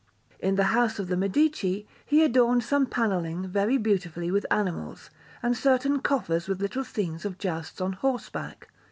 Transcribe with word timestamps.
In 0.39 0.55
the 0.55 0.63
house 0.73 0.97
of 0.97 1.09
the 1.09 1.15
Medici 1.15 1.85
he 2.03 2.23
adorned 2.23 2.63
some 2.63 2.87
panelling 2.87 3.47
very 3.47 3.77
beautifully 3.77 4.31
with 4.31 4.47
animals, 4.49 5.11
and 5.43 5.55
certain 5.55 5.99
coffers 5.99 6.47
with 6.47 6.59
little 6.59 6.83
scenes 6.83 7.23
of 7.23 7.37
jousts 7.37 7.79
on 7.79 7.93
horseback. 7.93 8.69